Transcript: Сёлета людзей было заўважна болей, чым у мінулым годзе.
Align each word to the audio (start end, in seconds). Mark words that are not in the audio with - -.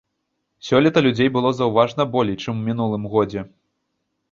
Сёлета 0.69 1.03
людзей 1.07 1.29
было 1.35 1.51
заўважна 1.59 2.07
болей, 2.17 2.41
чым 2.45 2.53
у 2.61 2.67
мінулым 2.73 3.03
годзе. 3.15 3.47